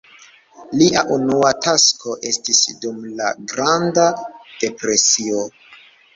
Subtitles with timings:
[0.77, 2.57] Lia unua tasko esti
[2.87, 5.47] dum la Granda Depresio.